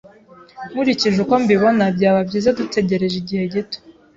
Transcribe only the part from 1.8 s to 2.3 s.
byaba